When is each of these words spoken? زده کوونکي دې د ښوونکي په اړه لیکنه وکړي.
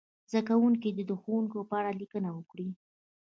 زده 0.29 0.41
کوونکي 0.49 0.89
دې 0.95 1.03
د 1.07 1.11
ښوونکي 1.21 1.59
په 1.69 1.75
اړه 1.79 1.91
لیکنه 2.01 2.29
وکړي. 2.37 2.69